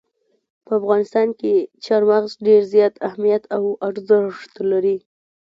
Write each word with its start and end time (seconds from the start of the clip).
په 0.65 0.71
افغانستان 0.79 1.27
کې 1.39 1.53
چار 1.85 2.01
مغز 2.09 2.31
ډېر 2.47 2.61
زیات 2.73 2.93
اهمیت 3.07 3.43
او 3.55 3.63
ارزښت 3.87 4.53
لري. 4.71 4.97